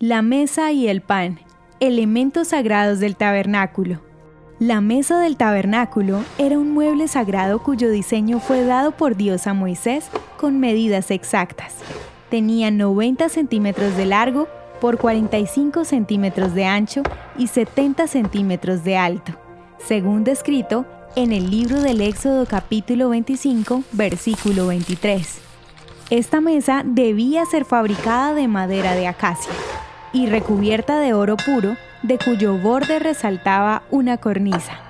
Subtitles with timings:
[0.00, 1.40] La mesa y el pan,
[1.80, 4.00] elementos sagrados del tabernáculo.
[4.60, 9.54] La mesa del tabernáculo era un mueble sagrado cuyo diseño fue dado por Dios a
[9.54, 11.74] Moisés con medidas exactas.
[12.30, 14.46] Tenía 90 centímetros de largo
[14.80, 17.02] por 45 centímetros de ancho
[17.36, 19.32] y 70 centímetros de alto,
[19.84, 20.86] según descrito
[21.16, 25.40] en el libro del Éxodo capítulo 25, versículo 23.
[26.10, 29.50] Esta mesa debía ser fabricada de madera de acacia
[30.12, 34.80] y recubierta de oro puro de cuyo borde resaltaba una cornisa.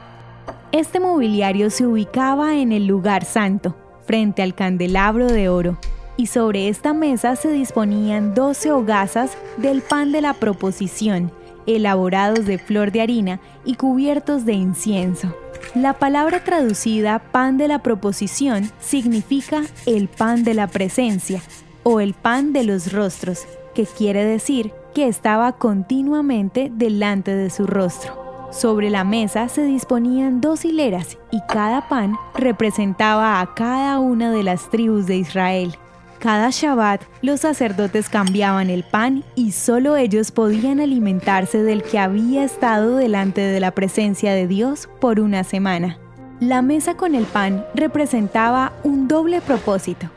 [0.72, 3.74] Este mobiliario se ubicaba en el lugar santo,
[4.06, 5.78] frente al candelabro de oro,
[6.16, 11.32] y sobre esta mesa se disponían doce hogazas del pan de la proposición,
[11.66, 15.34] elaborados de flor de harina y cubiertos de incienso.
[15.74, 21.40] La palabra traducida pan de la proposición significa el pan de la presencia
[21.82, 23.46] o el pan de los rostros,
[23.86, 28.48] quiere decir que estaba continuamente delante de su rostro.
[28.50, 34.42] Sobre la mesa se disponían dos hileras y cada pan representaba a cada una de
[34.42, 35.76] las tribus de Israel.
[36.18, 42.42] Cada Shabbat los sacerdotes cambiaban el pan y solo ellos podían alimentarse del que había
[42.42, 45.98] estado delante de la presencia de Dios por una semana.
[46.40, 50.08] La mesa con el pan representaba un doble propósito,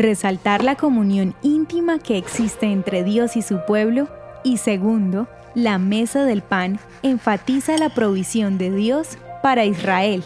[0.00, 4.08] resaltar la comunión íntima que existe entre Dios y su pueblo
[4.42, 10.24] y segundo, la mesa del pan enfatiza la provisión de Dios para Israel.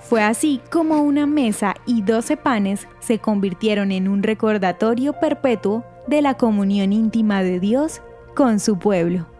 [0.00, 6.22] Fue así como una mesa y doce panes se convirtieron en un recordatorio perpetuo de
[6.22, 8.02] la comunión íntima de Dios
[8.34, 9.33] con su pueblo.